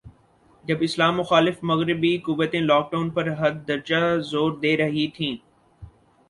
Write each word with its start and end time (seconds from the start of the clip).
جب 0.65 0.77
اسلام 0.81 1.17
مخالف 1.17 1.59
مغربی 1.63 2.15
قوتیں, 2.25 2.59
لاک 2.61 2.91
ڈاون 2.91 3.09
پر 3.15 3.29
حد 3.39 3.67
درجہ 3.67 4.01
زور 4.31 4.51
دے 4.61 4.75
رہی 4.77 5.07
تھیں 5.15 5.35